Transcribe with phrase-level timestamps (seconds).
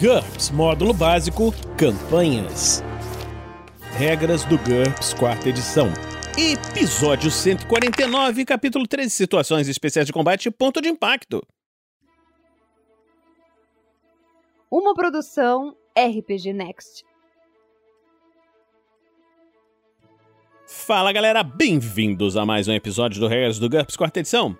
[0.00, 2.84] GURPS Módulo Básico Campanhas.
[3.96, 5.88] Regras do GURPS Quarta Edição.
[6.38, 11.44] Episódio 149, capítulo 13 Situações Especiais de Combate Ponto de Impacto.
[14.70, 17.04] Uma produção RPG Next.
[20.64, 24.56] Fala galera, bem-vindos a mais um episódio do Regras do GURPS Quarta Edição.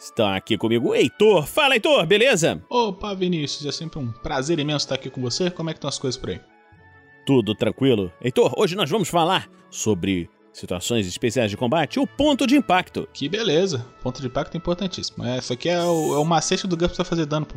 [0.00, 1.46] Está aqui comigo Heitor.
[1.46, 2.64] Fala, Heitor, beleza?
[2.70, 5.50] Opa, Vinícius, é sempre um prazer imenso estar aqui com você.
[5.50, 6.40] Como é que estão as coisas por aí?
[7.26, 8.10] Tudo tranquilo?
[8.18, 13.06] Heitor, hoje nós vamos falar sobre situações especiais de combate, o ponto de impacto.
[13.12, 15.22] Que beleza, ponto de impacto é importantíssimo.
[15.22, 17.56] É, isso aqui é o, é o macete do GURPS pra fazer dano, pô.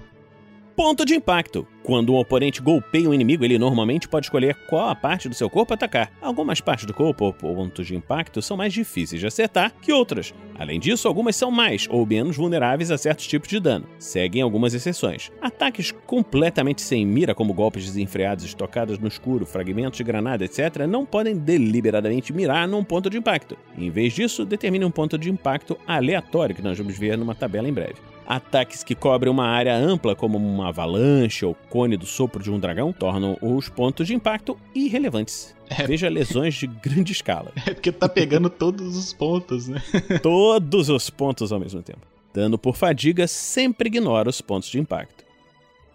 [0.76, 1.68] Ponto de impacto.
[1.84, 5.48] Quando um oponente golpeia um inimigo, ele normalmente pode escolher qual a parte do seu
[5.48, 6.12] corpo atacar.
[6.20, 10.34] Algumas partes do corpo ou pontos de impacto são mais difíceis de acertar que outras.
[10.58, 13.86] Além disso, algumas são mais ou menos vulneráveis a certos tipos de dano.
[14.00, 15.31] Seguem algumas exceções.
[15.40, 21.06] Ataques completamente sem mira, como golpes desenfreados, estocadas no escuro, fragmentos de granada, etc., não
[21.06, 23.56] podem deliberadamente mirar num ponto de impacto.
[23.78, 27.69] Em vez disso, determine um ponto de impacto aleatório que nós vamos ver numa tabela
[27.69, 28.12] em breve.
[28.25, 32.59] Ataques que cobrem uma área ampla, como uma avalanche ou cone do sopro de um
[32.59, 35.55] dragão, tornam os pontos de impacto irrelevantes.
[35.69, 35.85] É.
[35.85, 37.51] Veja lesões de grande escala.
[37.66, 39.81] É porque tá pegando todos os pontos, né?
[40.21, 42.01] Todos os pontos ao mesmo tempo.
[42.33, 45.23] Dano por fadiga sempre ignora os pontos de impacto.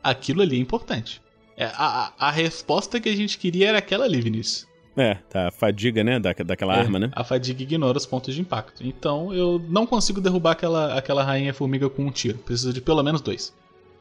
[0.03, 1.21] Aquilo ali é importante.
[1.57, 4.68] É, a, a, a resposta que a gente queria era aquela ali, Vinícius.
[4.99, 7.11] É, tá, a fadiga, né, da, daquela É, arma, né?
[7.13, 8.85] A fadiga ignora os pontos de impacto.
[8.85, 12.39] Então eu não consigo derrubar aquela, aquela rainha formiga com um tiro.
[12.39, 13.55] Preciso de pelo menos dois.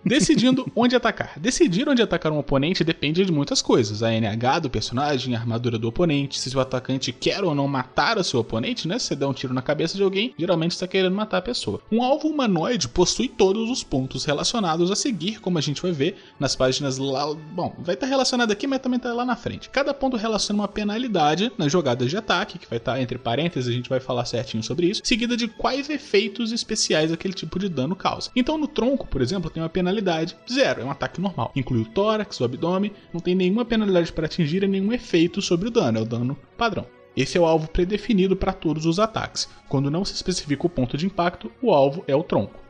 [0.08, 1.34] Decidindo onde atacar.
[1.38, 4.02] Decidir onde atacar um oponente depende de muitas coisas.
[4.02, 8.18] A NH do personagem, a armadura do oponente, se o atacante quer ou não matar
[8.18, 8.98] o seu oponente, né?
[8.98, 11.82] Se você der um tiro na cabeça de alguém, geralmente está querendo matar a pessoa.
[11.92, 16.16] Um alvo humanoide possui todos os pontos relacionados a seguir, como a gente vai ver
[16.40, 17.34] nas páginas lá.
[17.52, 19.70] Bom, vai estar relacionado aqui, mas também está lá na frente.
[19.70, 23.76] Cada ponto relaciona uma penalidade nas jogadas de ataque, que vai estar entre parênteses, a
[23.76, 27.96] gente vai falar certinho sobre isso, seguida de quais efeitos especiais aquele tipo de dano
[27.96, 28.32] causa.
[28.36, 31.52] Então, no tronco, por exemplo, tem uma penalidade zero, é um ataque normal.
[31.56, 35.68] Inclui o tórax, o abdômen, não tem nenhuma penalidade para atingir e nenhum efeito sobre
[35.68, 36.86] o dano, é o dano padrão.
[37.16, 39.50] Esse é o alvo predefinido para todos os ataques.
[39.68, 42.67] Quando não se especifica o ponto de impacto, o alvo é o tronco.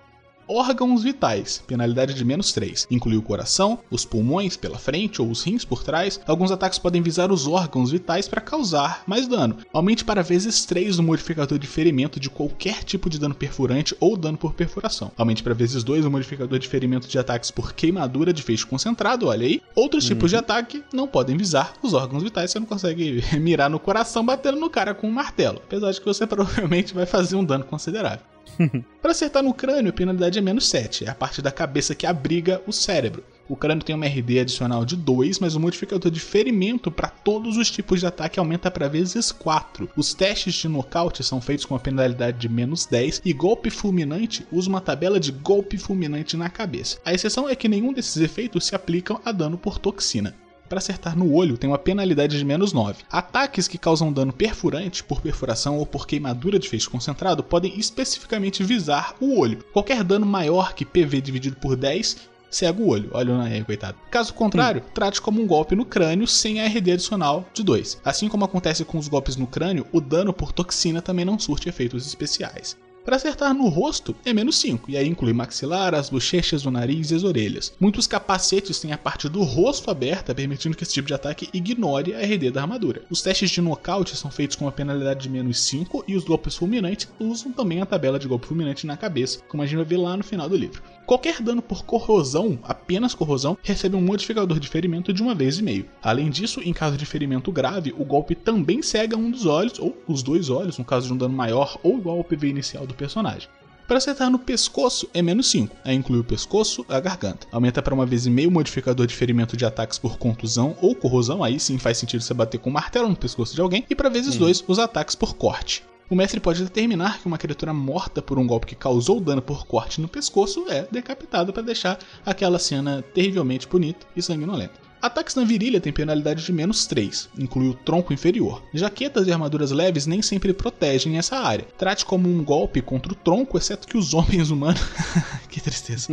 [0.50, 2.88] Órgãos vitais, penalidade de menos 3.
[2.90, 6.22] Inclui o coração, os pulmões pela frente ou os rins por trás.
[6.25, 9.58] Alguns ataques podem visar os órgãos vitais para causar mais dano.
[9.74, 14.16] Aumente para vezes 3 o modificador de ferimento de qualquer tipo de dano perfurante ou
[14.16, 15.12] dano por perfuração.
[15.18, 19.28] Aumente para vezes 2 o modificador de ferimento de ataques por queimadura de feixe concentrado,
[19.28, 19.62] olha aí.
[19.75, 23.79] Outros tipos de ataque não podem visar os órgãos vitais, você não consegue mirar no
[23.79, 25.62] coração batendo no cara com um martelo.
[25.66, 28.37] Apesar de que você provavelmente vai fazer um dano considerável.
[29.02, 32.06] Para acertar no crânio, a penalidade é menos 7, é a parte da cabeça que
[32.06, 33.24] abriga o cérebro.
[33.50, 37.56] O crânio tem uma RD adicional de 2, mas o modificador de ferimento para todos
[37.56, 39.90] os tipos de ataque aumenta para vezes 4.
[39.96, 44.46] Os testes de nocaute são feitos com a penalidade de menos 10 e golpe fulminante
[44.52, 47.00] usa uma tabela de golpe fulminante na cabeça.
[47.06, 50.35] A exceção é que nenhum desses efeitos se aplicam a dano por toxina.
[50.67, 53.03] Para acertar no olho, tem uma penalidade de menos 9.
[53.09, 58.63] Ataques que causam dano perfurante por perfuração ou por queimadura de feixe concentrado podem especificamente
[58.63, 59.63] visar o olho.
[59.72, 62.17] Qualquer dano maior que PV dividido por 10
[62.50, 63.09] cega o olho.
[63.13, 63.97] Olha aí, coitado.
[64.09, 68.01] Caso contrário, trate como um golpe no crânio sem a RD adicional de 2.
[68.03, 71.69] Assim como acontece com os golpes no crânio, o dano por toxina também não surte
[71.69, 72.78] efeitos especiais.
[73.07, 77.09] Para acertar no rosto é menos 5, e aí inclui maxilar, as bochechas, o nariz
[77.09, 77.73] e as orelhas.
[77.79, 82.13] Muitos capacetes têm a parte do rosto aberta, permitindo que esse tipo de ataque ignore
[82.13, 83.03] a RD da armadura.
[83.09, 86.57] Os testes de nocaute são feitos com uma penalidade de menos 5 e os golpes
[86.57, 89.97] fulminantes usam também a tabela de golpe fulminante na cabeça, como a gente vai ver
[90.00, 90.84] lá no final do livro.
[91.07, 95.63] Qualquer dano por corrosão, apenas corrosão, recebe um modificador de ferimento de uma vez e
[95.63, 95.85] meio.
[96.03, 99.96] Além disso, em caso de ferimento grave, o golpe também cega um dos olhos, ou
[100.06, 102.97] os dois olhos, no caso de um dano maior ou igual ao PV inicial do
[102.97, 103.47] personagem.
[103.88, 107.47] Para acertar no pescoço é menos 5, aí inclui o pescoço a garganta.
[107.53, 110.94] Aumenta para uma vez e meio o modificador de ferimento de ataques por contusão ou
[110.94, 113.96] corrosão, aí sim faz sentido você bater com um martelo no pescoço de alguém, e
[113.96, 115.85] para vezes 2 os ataques por corte.
[116.09, 119.66] O mestre pode determinar que uma criatura morta por um golpe que causou dano por
[119.66, 124.86] corte no pescoço é decapitada para deixar aquela cena terrivelmente bonita e sanguinolenta.
[125.02, 128.64] Ataques na virilha têm penalidade de menos 3, inclui o tronco inferior.
[128.73, 131.66] Jaquetas e armaduras leves nem sempre protegem essa área.
[131.78, 134.82] Trate como um golpe contra o tronco, exceto que os homens humanos.
[135.49, 136.08] que tristeza.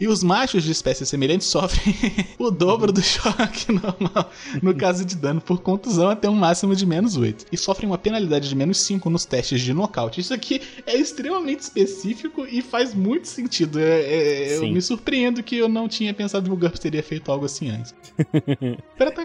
[0.00, 1.94] e os machos de espécies semelhantes sofrem
[2.38, 4.30] o dobro do choque normal
[4.62, 7.46] no caso de dano por contusão até um máximo de menos 8.
[7.50, 10.20] E sofrem uma penalidade de menos 5 nos testes de nocaute.
[10.20, 13.78] Isso aqui é extremamente específico e faz muito sentido.
[13.78, 17.30] É, é, eu me surpreendo que eu não tinha pensado que o GURPS teria feito
[17.30, 17.94] algo assim antes.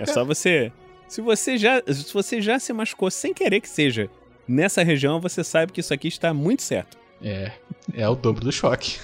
[0.02, 0.72] É só você.
[1.08, 4.10] Se você já, se você já se machucou sem querer que seja
[4.48, 6.98] nessa região, você sabe que isso aqui está muito certo.
[7.22, 7.52] É,
[7.94, 8.98] é o dobro do choque.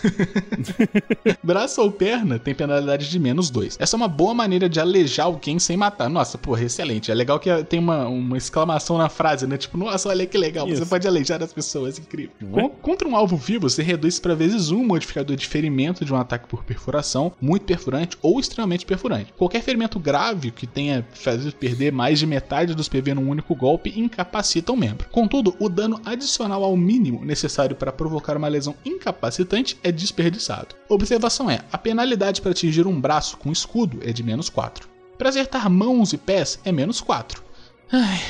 [1.43, 3.77] Braço ou perna tem penalidade de menos 2.
[3.79, 6.09] Essa é uma boa maneira de alejar alguém sem matar.
[6.09, 7.11] Nossa, porra, excelente.
[7.11, 9.57] É legal que tem uma, uma exclamação na frase, né?
[9.57, 10.77] Tipo, nossa, olha que legal, Isso.
[10.77, 12.31] você pode alejar as pessoas, incrível.
[12.55, 12.69] É?
[12.81, 16.47] Contra um alvo vivo, você reduz para vezes um modificador de ferimento de um ataque
[16.47, 19.33] por perfuração, muito perfurante ou extremamente perfurante.
[19.37, 23.93] Qualquer ferimento grave que tenha feito perder mais de metade dos PV num único golpe
[23.99, 25.07] incapacita o membro.
[25.11, 30.75] Contudo, o dano adicional ao mínimo necessário para provocar uma lesão incapacitante é desperdiçado.
[30.87, 34.87] Observação é: a penalidade para atingir um braço com escudo é de menos 4.
[35.17, 37.43] Para acertar mãos e pés é menos 4.
[37.91, 38.21] Ai.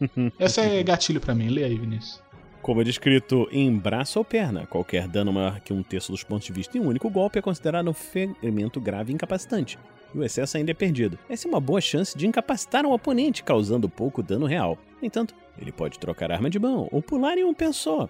[0.38, 1.48] Essa é gatilho para mim.
[1.48, 2.22] Lê aí, Vinícius.
[2.62, 6.46] Como é descrito em braço ou perna, qualquer dano maior que um terço dos pontos
[6.46, 9.78] de vista em um único golpe é considerado um ferimento grave e incapacitante,
[10.14, 11.18] e o excesso ainda é perdido.
[11.28, 14.78] Essa é uma boa chance de incapacitar um oponente, causando pouco dano real.
[15.00, 18.08] No entanto, ele pode trocar arma de mão ou pular em um pé só,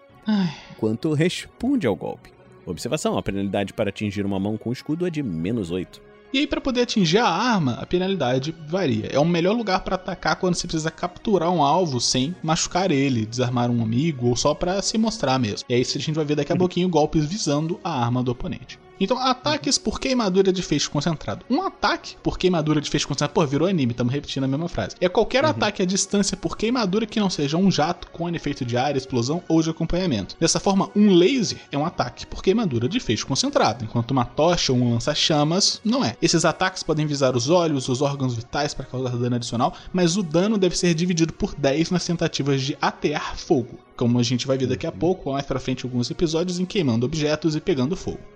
[0.79, 2.33] quanto responde ao golpe.
[2.65, 6.07] Observação: a penalidade para atingir uma mão com escudo é de menos 8.
[6.33, 9.07] E aí, para poder atingir a arma, a penalidade varia.
[9.07, 13.25] É o melhor lugar para atacar quando você precisa capturar um alvo sem machucar ele,
[13.25, 15.65] desarmar um amigo ou só para se mostrar mesmo.
[15.69, 18.79] E aí, a gente vai ver daqui a pouquinho golpes visando a arma do oponente.
[18.99, 21.45] Então, ataques por queimadura de feixe concentrado.
[21.51, 23.33] Um ataque por queimadura de feixe concentrado.
[23.33, 24.97] Pô, virou anime, estamos repetindo a mesma frase.
[25.01, 25.51] É qualquer uhum.
[25.51, 29.43] ataque à distância por queimadura que não seja um jato com efeito de área, explosão
[29.49, 30.37] ou de acompanhamento.
[30.39, 34.73] Dessa forma, um laser é um ataque por queimadura de feixe concentrado, enquanto uma tocha
[34.73, 36.17] ou um lança-chamas não é.
[36.21, 40.23] Esses ataques podem visar os olhos, os órgãos vitais para causar dano adicional, mas o
[40.23, 44.59] dano deve ser dividido por 10 nas tentativas de atear fogo, como a gente vai
[44.59, 44.99] ver daqui a uhum.
[44.99, 48.36] pouco, mais pra frente alguns episódios em queimando objetos e pegando fogo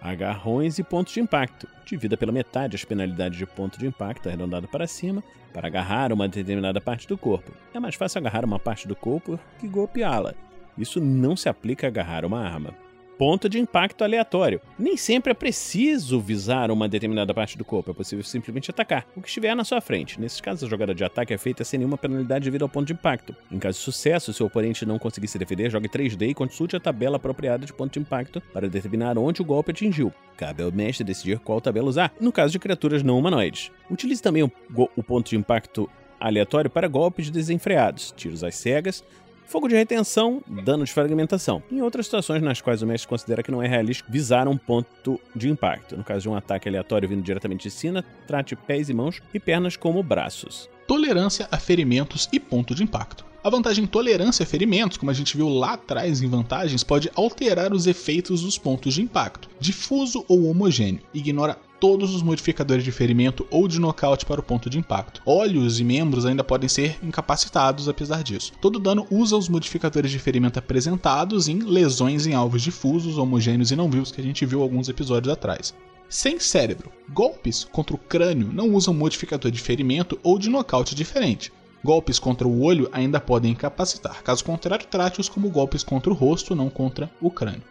[0.00, 1.68] agarrões e pontos de impacto.
[1.84, 5.22] Divida pela metade as penalidades de ponto de impacto arredondado para cima
[5.52, 7.52] para agarrar uma determinada parte do corpo.
[7.74, 10.34] É mais fácil agarrar uma parte do corpo que golpeá-la.
[10.76, 12.74] Isso não se aplica a agarrar uma arma
[13.18, 14.60] ponto de impacto aleatório.
[14.78, 19.20] Nem sempre é preciso visar uma determinada parte do corpo, é possível simplesmente atacar o
[19.20, 20.20] que estiver na sua frente.
[20.20, 22.92] Nesses casos, a jogada de ataque é feita sem nenhuma penalidade devido ao ponto de
[22.92, 23.34] impacto.
[23.50, 26.76] Em caso de sucesso, se o oponente não conseguir se defender, jogue 3D e consulte
[26.76, 30.12] a tabela apropriada de ponto de impacto para determinar onde o golpe atingiu.
[30.36, 33.72] Cabe ao mestre decidir qual tabela usar, no caso de criaturas não humanoides.
[33.90, 34.52] Utilize também o,
[34.96, 35.90] o ponto de impacto
[36.20, 39.04] aleatório para golpes desenfreados, tiros às cegas,
[39.48, 41.62] fogo de retenção, dano de fragmentação.
[41.72, 45.18] Em outras situações nas quais o mestre considera que não é realista visar um ponto
[45.34, 45.96] de impacto.
[45.96, 49.40] No caso de um ataque aleatório vindo diretamente de cima, trate pés e mãos e
[49.40, 50.68] pernas como braços.
[50.86, 53.26] Tolerância a ferimentos e ponto de impacto.
[53.42, 57.72] A vantagem tolerância a ferimentos, como a gente viu lá atrás em vantagens, pode alterar
[57.72, 61.00] os efeitos dos pontos de impacto, difuso ou homogêneo.
[61.14, 65.22] Ignora todos os modificadores de ferimento ou de nocaute para o ponto de impacto.
[65.24, 68.52] Olhos e membros ainda podem ser incapacitados apesar disso.
[68.60, 73.76] Todo dano usa os modificadores de ferimento apresentados em lesões em alvos difusos, homogêneos e
[73.76, 75.74] não vivos que a gente viu alguns episódios atrás.
[76.08, 81.52] Sem cérebro, golpes contra o crânio não usam modificador de ferimento ou de nocaute diferente.
[81.84, 86.56] Golpes contra o olho ainda podem incapacitar, caso contrário, trate-os como golpes contra o rosto,
[86.56, 87.62] não contra o crânio.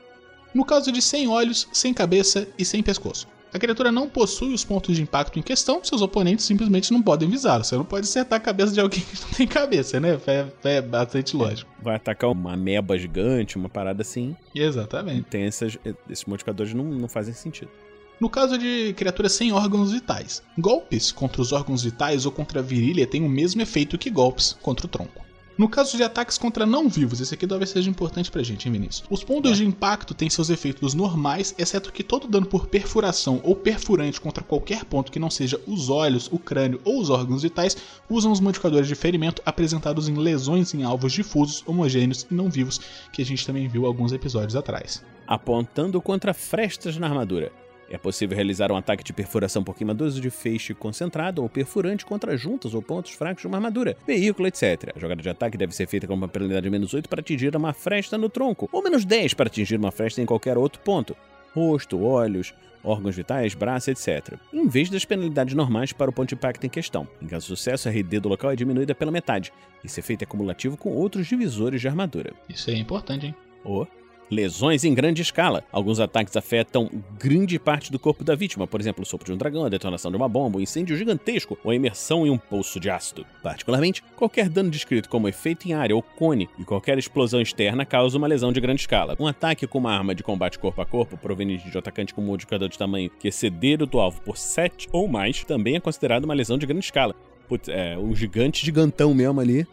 [0.54, 4.64] No caso de sem olhos, sem cabeça e sem pescoço, a criatura não possui os
[4.64, 7.64] pontos de impacto em questão, seus oponentes simplesmente não podem visar.
[7.64, 10.20] Você não pode acertar a cabeça de alguém que não tem cabeça, né?
[10.28, 11.70] É, é bastante lógico.
[11.82, 14.36] Vai atacar uma ameba gigante, uma parada assim.
[14.54, 15.24] Exatamente.
[15.24, 15.78] Tem essas,
[16.10, 17.72] esses modificadores não, não fazem sentido.
[18.20, 22.64] No caso de criaturas sem órgãos vitais, golpes contra os órgãos vitais ou contra a
[22.64, 25.27] virilha têm o mesmo efeito que golpes contra o tronco.
[25.58, 29.04] No caso de ataques contra não-vivos, esse aqui talvez seja importante pra gente, hein, Vinícius?
[29.10, 33.56] Os pontos de impacto têm seus efeitos normais, exceto que todo dano por perfuração ou
[33.56, 37.76] perfurante contra qualquer ponto que não seja os olhos, o crânio ou os órgãos vitais
[38.08, 42.80] usam os modificadores de ferimento apresentados em lesões em alvos difusos, homogêneos e não vivos,
[43.12, 45.04] que a gente também viu alguns episódios atrás.
[45.26, 47.52] Apontando contra frestas na armadura.
[47.90, 52.36] É possível realizar um ataque de perfuração por queimaduras de feixe concentrado ou perfurante contra
[52.36, 54.92] juntas ou pontos fracos de uma armadura, veículo, etc.
[54.96, 57.56] A jogada de ataque deve ser feita com uma penalidade de menos 8 para atingir
[57.56, 61.16] uma fresta no tronco, ou menos 10 para atingir uma fresta em qualquer outro ponto.
[61.54, 62.54] Rosto, olhos,
[62.84, 66.70] órgãos vitais, braço, etc., em vez das penalidades normais para o ponto de impacto em
[66.70, 67.08] questão.
[67.22, 69.52] Em caso de sucesso, a RD do local é diminuída pela metade.
[69.84, 72.34] Esse efeito é cumulativo com outros divisores de armadura.
[72.50, 73.36] Isso aí é importante, hein?
[73.64, 73.86] Oh.
[74.30, 75.64] Lesões em grande escala.
[75.72, 79.38] Alguns ataques afetam grande parte do corpo da vítima, por exemplo, o sopro de um
[79.38, 82.78] dragão, a detonação de uma bomba, um incêndio gigantesco ou a imersão em um poço
[82.80, 83.26] de ácido.
[83.42, 88.18] Particularmente, qualquer dano descrito como efeito em área ou cone e qualquer explosão externa causa
[88.18, 89.16] uma lesão de grande escala.
[89.18, 92.22] Um ataque com uma arma de combate corpo a corpo proveniente de um atacante com
[92.22, 95.80] um modificador de tamanho que exceder o do alvo por 7 ou mais também é
[95.80, 97.16] considerado uma lesão de grande escala.
[97.48, 99.66] Putz, é, um gigante gigantão mesmo ali.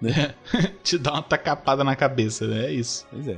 [0.00, 0.34] Né?
[0.82, 2.66] Te dá uma tacapada na cabeça, né?
[2.66, 3.06] É isso.
[3.10, 3.36] Pois é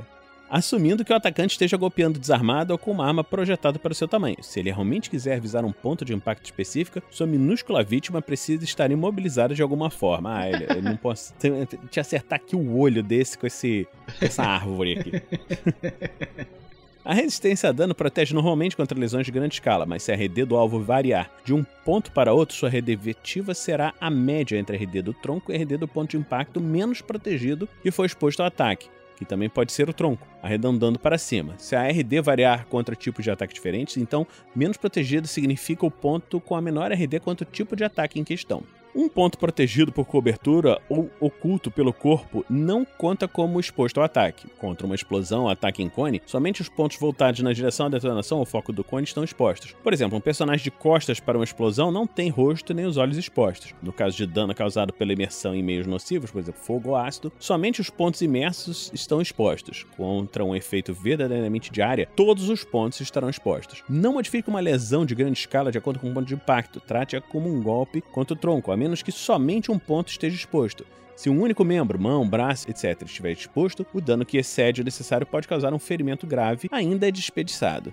[0.50, 4.09] assumindo que o atacante esteja golpeando desarmado ou com uma arma projetada para o seu
[4.09, 4.37] tamanho.
[4.42, 8.90] Se ele realmente quiser visar um ponto de impacto específico, sua minúscula vítima precisa estar
[8.90, 10.37] imobilizada de alguma forma.
[10.37, 11.21] Ah, ele, ele não pode
[11.90, 13.87] te acertar aqui o olho desse com esse,
[14.21, 15.12] essa árvore aqui.
[17.02, 20.45] A resistência a dano protege normalmente contra lesões de grande escala, mas se a RD
[20.45, 24.76] do alvo variar de um ponto para outro, sua RD efetiva será a média entre
[24.76, 28.04] a RD do tronco e a RD do ponto de impacto menos protegido que foi
[28.04, 28.90] exposto ao ataque
[29.21, 31.53] que também pode ser o tronco, arredondando para cima.
[31.59, 36.41] Se a RD variar contra tipos de ataque diferentes, então menos protegido significa o ponto
[36.41, 38.62] com a menor RD contra o tipo de ataque em questão.
[38.94, 44.49] Um ponto protegido por cobertura ou oculto pelo corpo não conta como exposto ao ataque.
[44.59, 48.38] Contra uma explosão ou ataque em cone, somente os pontos voltados na direção da detonação
[48.38, 49.76] ou foco do cone estão expostos.
[49.82, 53.16] Por exemplo, um personagem de costas para uma explosão não tem rosto nem os olhos
[53.16, 53.73] expostos.
[53.80, 57.32] No caso de dano causado pela imersão em meios nocivos, por exemplo, fogo ou ácido,
[57.38, 59.87] somente os pontos imersos estão expostos.
[59.97, 63.85] Contra um efeito verdadeiramente de área, todos os pontos estarão expostos.
[63.88, 66.80] Não modifique uma lesão de grande escala de acordo com o ponto de impacto.
[66.80, 70.87] Trate-a como um golpe contra o tronco, menos que somente um ponto esteja exposto.
[71.15, 75.27] Se um único membro, mão, braço, etc., estiver exposto, o dano que excede o necessário
[75.27, 77.93] pode causar um ferimento grave, ainda é desperdiçado.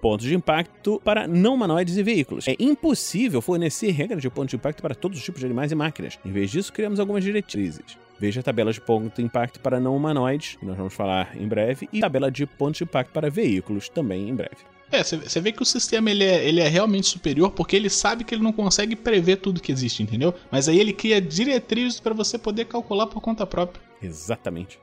[0.00, 2.48] Pontos de impacto para não humanoides e veículos.
[2.48, 5.76] É impossível fornecer regras de ponto de impacto para todos os tipos de animais e
[5.76, 6.18] máquinas.
[6.24, 7.96] Em vez disso, criamos algumas diretrizes.
[8.18, 11.46] Veja a tabela de ponto de impacto para não humanoides, que nós vamos falar em
[11.46, 14.73] breve, e tabela de ponto de impacto para veículos, também em breve.
[14.90, 18.22] É, você vê que o sistema ele é, ele é realmente superior porque ele sabe
[18.22, 20.34] que ele não consegue prever tudo que existe, entendeu?
[20.50, 23.82] Mas aí ele cria diretrizes para você poder calcular por conta própria.
[24.00, 24.78] Exatamente.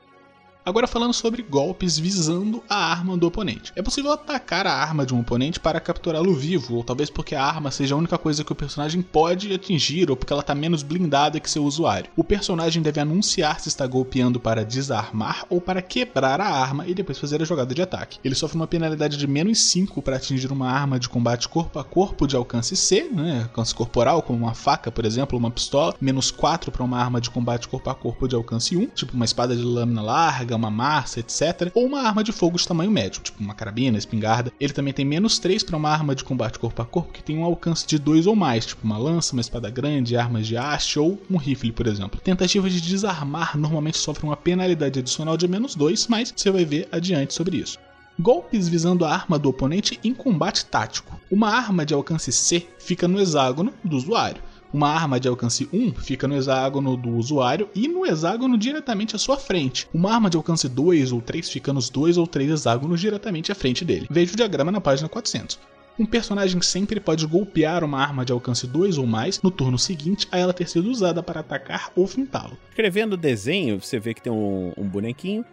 [0.64, 3.72] Agora falando sobre golpes visando a arma do oponente.
[3.74, 7.44] É possível atacar a arma de um oponente para capturá-lo vivo, ou talvez porque a
[7.44, 10.84] arma seja a única coisa que o personagem pode atingir, ou porque ela está menos
[10.84, 12.12] blindada que seu usuário.
[12.16, 16.94] O personagem deve anunciar se está golpeando para desarmar ou para quebrar a arma e
[16.94, 18.20] depois fazer a jogada de ataque.
[18.22, 21.84] Ele sofre uma penalidade de menos 5 para atingir uma arma de combate corpo a
[21.84, 26.30] corpo de alcance C, né, alcance corporal, como uma faca, por exemplo, uma pistola, menos
[26.30, 29.56] 4 para uma arma de combate corpo a corpo de alcance 1, tipo uma espada
[29.56, 31.70] de lâmina larga, uma massa, etc.
[31.74, 34.52] Ou uma arma de fogo de tamanho médio, tipo uma carabina, espingarda.
[34.60, 37.38] Ele também tem menos 3 para uma arma de combate corpo a corpo que tem
[37.38, 40.98] um alcance de 2 ou mais, tipo uma lança, uma espada grande, armas de haste
[40.98, 42.20] ou um rifle, por exemplo.
[42.20, 46.88] Tentativas de desarmar normalmente sofrem uma penalidade adicional de menos 2, mas você vai ver
[46.92, 47.78] adiante sobre isso.
[48.20, 51.18] Golpes visando a arma do oponente em combate tático.
[51.30, 54.42] Uma arma de alcance C fica no hexágono do usuário.
[54.72, 59.18] Uma arma de alcance 1 fica no hexágono do usuário e no hexágono diretamente à
[59.18, 59.86] sua frente.
[59.92, 63.54] Uma arma de alcance 2 ou 3 fica nos dois ou três hexágonos diretamente à
[63.54, 64.06] frente dele.
[64.10, 65.58] Veja o diagrama na página 400.
[65.98, 70.26] Um personagem sempre pode golpear uma arma de alcance 2 ou mais no turno seguinte
[70.32, 72.56] a ela ter sido usada para atacar ou fintá-lo.
[72.70, 75.44] Escrevendo o desenho, você vê que tem um, um bonequinho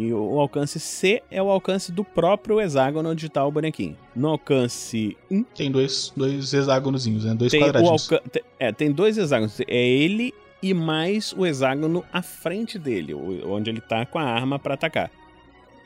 [0.00, 3.94] e o alcance C é o alcance do próprio hexágono onde está o bonequinho.
[4.16, 5.42] No alcance 1.
[5.54, 7.34] Tem dois, dois hexágonozinhos, né?
[7.34, 8.08] Dois tem quadradinhos.
[8.58, 9.60] É, tem dois hexágonos.
[9.60, 14.58] É ele e mais o hexágono à frente dele, onde ele está com a arma
[14.58, 15.10] para atacar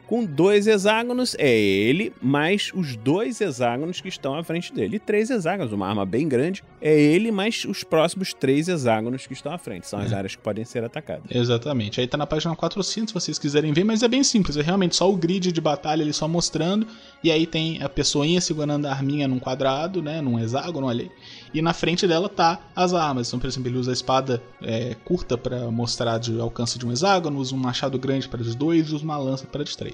[0.06, 4.96] com dois hexágonos, é ele, mais os dois hexágonos que estão à frente dele.
[4.96, 9.32] E três hexágonos, uma arma bem grande, é ele, mais os próximos três hexágonos que
[9.32, 9.86] estão à frente.
[9.86, 10.14] São as é.
[10.14, 11.24] áreas que podem ser atacadas.
[11.30, 12.00] Exatamente.
[12.00, 14.56] Aí tá na página 400, se vocês quiserem ver, mas é bem simples.
[14.56, 16.86] É realmente só o grid de batalha ali só mostrando.
[17.22, 20.20] E aí tem a pessoinha segurando a arminha num quadrado, né?
[20.20, 21.10] Num hexágono, aí.
[21.54, 23.28] E na frente dela tá as armas.
[23.28, 26.92] Então, por exemplo, ele usa a espada é, curta para mostrar de alcance de um
[26.92, 29.93] hexágono, usa um machado grande para os dois e usa uma lança para os três.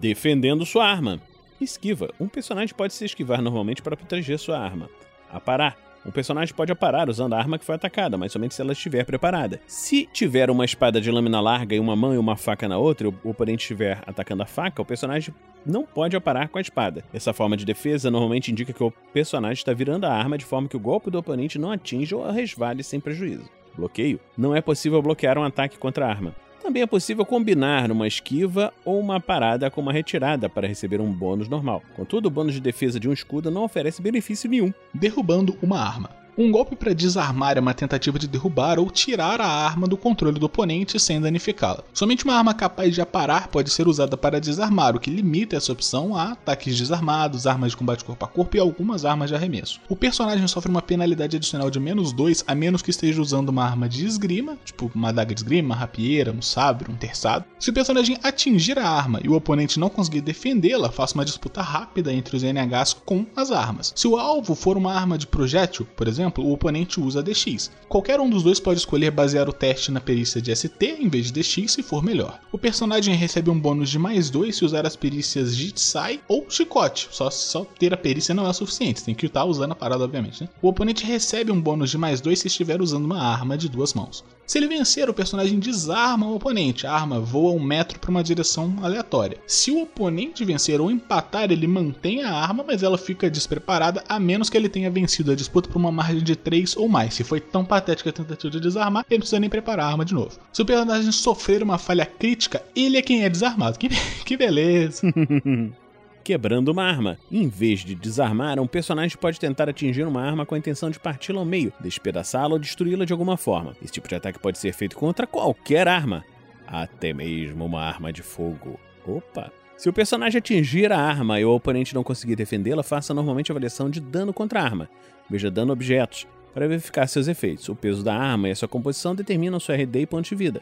[0.00, 1.20] Defendendo sua arma.
[1.60, 2.08] Esquiva.
[2.18, 4.88] Um personagem pode se esquivar normalmente para proteger sua arma.
[5.30, 5.76] Aparar.
[6.06, 9.04] Um personagem pode aparar usando a arma que foi atacada, mas somente se ela estiver
[9.04, 9.60] preparada.
[9.66, 13.08] Se tiver uma espada de lâmina larga em uma mão e uma faca na outra,
[13.08, 15.34] e o oponente estiver atacando a faca, o personagem
[15.66, 17.04] não pode aparar com a espada.
[17.12, 20.66] Essa forma de defesa normalmente indica que o personagem está virando a arma de forma
[20.66, 23.44] que o golpe do oponente não atinja ou resvale sem prejuízo.
[23.76, 24.18] Bloqueio.
[24.34, 26.34] Não é possível bloquear um ataque contra a arma.
[26.62, 31.10] Também é possível combinar uma esquiva ou uma parada com uma retirada para receber um
[31.10, 31.82] bônus normal.
[31.96, 34.72] Contudo, o bônus de defesa de um escudo não oferece benefício nenhum.
[34.92, 36.19] Derrubando uma arma.
[36.38, 40.38] Um golpe para desarmar é uma tentativa de derrubar ou tirar a arma do controle
[40.38, 41.82] do oponente sem danificá-la.
[41.92, 45.72] Somente uma arma capaz de aparar pode ser usada para desarmar, o que limita essa
[45.72, 49.80] opção a ataques desarmados, armas de combate corpo a corpo e algumas armas de arremesso.
[49.88, 53.64] O personagem sofre uma penalidade adicional de menos 2 a menos que esteja usando uma
[53.64, 57.44] arma de esgrima, tipo uma adaga de esgrima, uma rapieira, um sabre, um terçado.
[57.58, 61.60] Se o personagem atingir a arma e o oponente não conseguir defendê-la, faça uma disputa
[61.60, 63.92] rápida entre os NHs com as armas.
[63.96, 67.70] Se o alvo for uma arma de projétil, por exemplo, exemplo, o oponente usa DX.
[67.88, 71.30] Qualquer um dos dois pode escolher basear o teste na perícia de ST em vez
[71.30, 72.40] de DX se for melhor.
[72.52, 77.08] O personagem recebe um bônus de mais 2 se usar as perícias Jitsai ou Chicote.
[77.10, 80.04] Só, só ter a perícia não é o suficiente, tem que estar usando a parada,
[80.04, 80.42] obviamente.
[80.42, 80.48] Né?
[80.60, 83.94] O oponente recebe um bônus de mais 2 se estiver usando uma arma de duas
[83.94, 84.24] mãos.
[84.50, 86.84] Se ele vencer, o personagem desarma o oponente.
[86.84, 89.38] A arma voa um metro para uma direção aleatória.
[89.46, 94.18] Se o oponente vencer ou empatar, ele mantém a arma, mas ela fica despreparada a
[94.18, 97.14] menos que ele tenha vencido a disputa por uma margem de 3 ou mais.
[97.14, 100.04] Se foi tão patética a tentativa de desarmar, ele não precisa nem preparar a arma
[100.04, 100.36] de novo.
[100.52, 103.78] Se o personagem sofrer uma falha crítica, ele é quem é desarmado.
[103.78, 103.88] Que,
[104.26, 105.02] que beleza!
[106.22, 107.18] quebrando uma arma.
[107.30, 110.98] Em vez de desarmar, um personagem pode tentar atingir uma arma com a intenção de
[110.98, 113.74] parti-la ao meio, despedaçá-la ou destruí-la de alguma forma.
[113.82, 116.24] Esse tipo de ataque pode ser feito contra qualquer arma,
[116.66, 118.78] até mesmo uma arma de fogo.
[119.06, 119.52] Opa!
[119.76, 123.54] Se o personagem atingir a arma e o oponente não conseguir defendê-la, faça normalmente a
[123.54, 124.90] avaliação de dano contra a arma.
[125.28, 127.68] Veja dano a objetos, para verificar seus efeitos.
[127.68, 130.60] O peso da arma e a sua composição determinam sua RD e ponto de vida.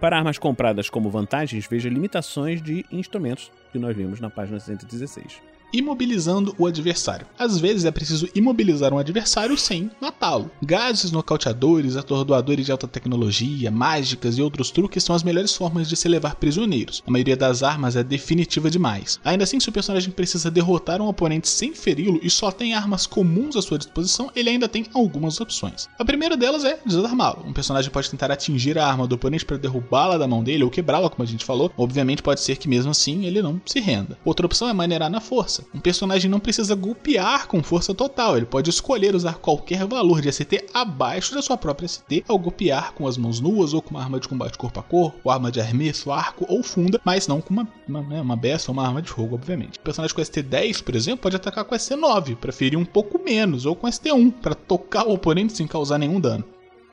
[0.00, 5.55] Para armas compradas como vantagens, veja limitações de instrumentos que nós vimos na página 116
[5.72, 7.26] imobilizando o adversário.
[7.38, 10.50] Às vezes é preciso imobilizar um adversário sem matá-lo.
[10.62, 15.96] Gases nocauteadores, atordoadores de alta tecnologia, mágicas e outros truques são as melhores formas de
[15.96, 17.02] se levar prisioneiros.
[17.06, 19.20] A maioria das armas é definitiva demais.
[19.24, 23.06] Ainda assim, se o personagem precisa derrotar um oponente sem feri-lo e só tem armas
[23.06, 25.88] comuns à sua disposição, ele ainda tem algumas opções.
[25.98, 27.44] A primeira delas é desarmá-lo.
[27.46, 30.70] Um personagem pode tentar atingir a arma do oponente para derrubá-la da mão dele ou
[30.70, 31.72] quebrá-la, como a gente falou.
[31.76, 34.18] Obviamente pode ser que mesmo assim ele não se renda.
[34.24, 35.64] Outra opção é maneirar na força força.
[35.74, 40.32] Um personagem não precisa golpear com força total, ele pode escolher usar qualquer valor de
[40.32, 44.02] ST abaixo da sua própria ST ao golpear com as mãos nuas ou com uma
[44.02, 47.52] arma de combate corpo a corpo, arma de arremesso, arco ou funda, mas não com
[47.52, 49.78] uma, uma, né, uma beça ou uma arma de fogo, obviamente.
[49.78, 53.66] O personagem com ST10, por exemplo, pode atacar com ST9, para ferir um pouco menos,
[53.66, 56.44] ou com ST1, para tocar o oponente sem causar nenhum dano.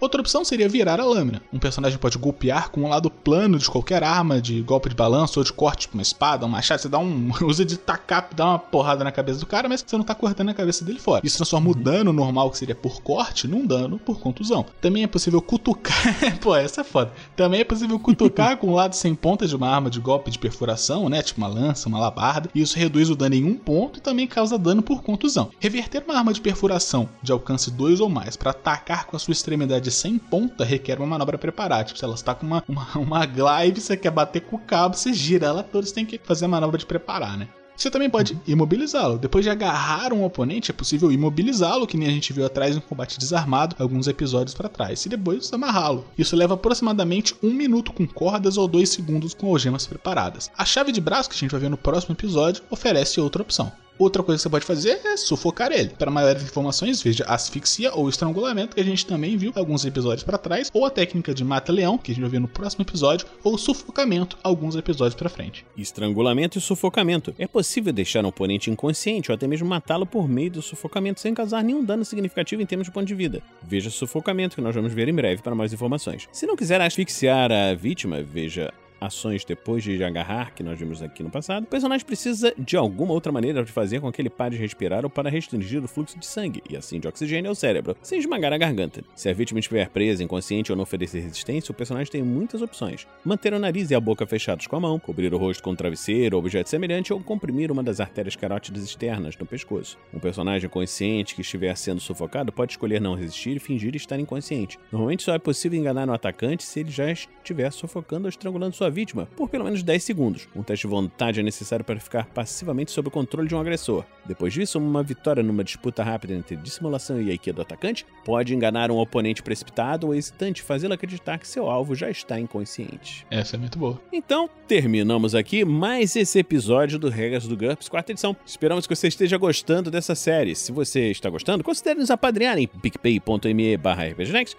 [0.04, 1.42] Outra opção seria virar a lâmina.
[1.54, 5.40] Um personagem pode golpear com um lado plano de qualquer arma, de golpe de balanço
[5.40, 6.82] ou de corte, tipo uma espada, um machado.
[6.82, 7.32] Você dá um.
[7.48, 10.50] usa de tacar, dá uma porrada na cabeça do cara, mas você não tá cortando
[10.50, 11.26] a cabeça dele fora.
[11.26, 14.66] Isso transforma o dano normal, que seria por corte, num dano por contusão.
[14.82, 15.96] Também é possível cutucar.
[16.42, 17.14] Pô, essa é foda.
[17.34, 20.38] Também é possível cutucar com o lado sem ponta de uma arma de golpe de
[20.38, 21.22] perfuração, né?
[21.22, 22.50] Tipo uma lança, uma labarda.
[22.54, 25.50] E isso reduz o dano em um ponto e também causa dano por contusão.
[25.62, 29.32] Reverter uma arma de perfuração de alcance 2 ou mais para atacar com a sua
[29.32, 31.86] extremidade sem ponta requer uma manobra preparada.
[31.86, 34.96] Tipo, se ela está com uma, uma, uma glide, você quer bater com o cabo,
[34.96, 37.48] você gira ela toda, você tem que fazer a manobra de preparar, né?
[37.76, 39.18] Você também pode imobilizá-lo.
[39.18, 42.82] Depois de agarrar um oponente, é possível imobilizá-lo, que nem a gente viu atrás no
[42.82, 46.06] combate desarmado, alguns episódios para trás, e depois amarrá-lo.
[46.18, 50.52] Isso leva aproximadamente um minuto com cordas ou dois segundos com algemas preparadas.
[50.58, 53.72] A chave de braço, que a gente vai ver no próximo episódio, oferece outra opção.
[53.98, 55.90] Outra coisa que você pode fazer é sufocar ele.
[55.90, 60.38] Para maiores informações, veja asfixia ou estrangulamento, que a gente também viu alguns episódios para
[60.38, 63.58] trás, ou a técnica de mata-leão, que a gente vai ver no próximo episódio, ou
[63.58, 65.66] sufocamento, alguns episódios para frente.
[65.78, 67.34] Estrangulamento e sufocamento.
[67.38, 71.34] É possível deixar um oponente inconsciente ou até mesmo matá-lo por meio do sufocamento sem
[71.34, 73.42] causar nenhum dano significativo em termos de ponto de vida.
[73.62, 76.28] Veja sufocamento, que nós vamos ver em breve para mais informações.
[76.32, 78.74] Se não quiser asfixiar a vítima, veja
[79.06, 83.14] ações depois de agarrar, que nós vimos aqui no passado, o personagem precisa de alguma
[83.14, 86.18] outra maneira de fazer com que ele pare de respirar ou para restringir o fluxo
[86.18, 89.04] de sangue, e assim de oxigênio ao cérebro, sem esmagar a garganta.
[89.16, 93.08] Se a vítima estiver presa, inconsciente ou não oferecer resistência, o personagem tem muitas opções.
[93.24, 95.76] Manter o nariz e a boca fechados com a mão, cobrir o rosto com um
[95.76, 99.98] travesseiro ou objeto semelhante ou comprimir uma das artérias carótidas externas no pescoço.
[100.14, 104.80] Um personagem consciente que estiver sendo sufocado pode escolher não resistir e fingir estar inconsciente.
[104.92, 108.90] Normalmente só é possível enganar o atacante se ele já estiver sufocando ou estrangulando sua
[108.94, 110.48] vítima por pelo menos 10 segundos.
[110.56, 114.06] Um teste de vontade é necessário para ficar passivamente sob o controle de um agressor.
[114.26, 118.92] Depois disso, uma vitória numa disputa rápida entre dissimulação e Aikido do atacante pode enganar
[118.92, 123.26] um oponente precipitado ou hesitante, fazê-lo acreditar que seu alvo já está inconsciente.
[123.30, 124.00] Essa é muito boa.
[124.12, 128.36] Então, terminamos aqui mais esse episódio do Regras do GURPS, quarta edição.
[128.46, 130.56] Esperamos que você esteja gostando dessa série.
[130.56, 134.04] Se você está gostando, considere nos apadrinhar em picpay.me barra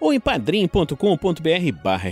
[0.01, 2.11] ou em padrim.com.br barra.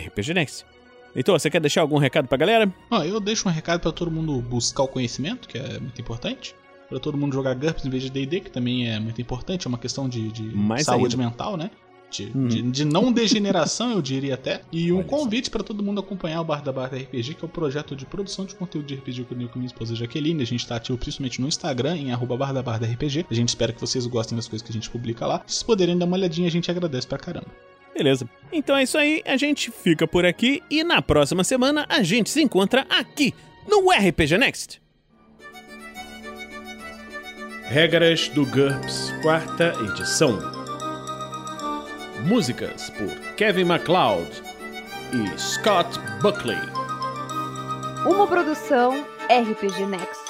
[1.15, 2.73] Heitor, você quer deixar algum recado pra galera?
[2.91, 6.55] Ó, eu deixo um recado para todo mundo buscar o conhecimento, que é muito importante.
[6.89, 9.67] Para todo mundo jogar GURPS em vez de D&D, que também é muito importante.
[9.67, 11.29] É uma questão de, de Mais saúde ainda.
[11.29, 11.71] mental, né?
[12.11, 12.49] De, Uhum.
[12.49, 14.61] de- de não degeneração, eu diria até.
[14.71, 17.47] E um Olha convite para todo mundo acompanhar o Bar da Barda RPG, que é
[17.47, 20.43] o projeto de produção de conteúdo de RPG que eu tenho com minha esposa Jaqueline.
[20.43, 23.25] A gente tá ativo principalmente no Instagram, em arroba Bar da RPG.
[23.31, 25.39] A gente espera que vocês gostem das coisas que a gente publica lá.
[25.47, 27.47] Se vocês puderem dar uma olhadinha, a gente agradece pra caramba.
[27.95, 28.29] Beleza.
[28.51, 32.31] Então é isso aí, a gente fica por aqui e na próxima semana a gente
[32.31, 33.35] se encontra aqui
[33.69, 34.83] no RPG Next.
[37.65, 40.39] Regras do GURPS, quarta edição.
[42.27, 44.31] Músicas por Kevin MacLeod
[45.13, 46.59] e Scott Buckley.
[48.07, 50.22] Uma produção RPG Next.